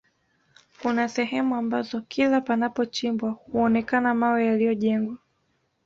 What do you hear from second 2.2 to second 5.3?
panapochimbwa huonekana mawe yaliyojengwa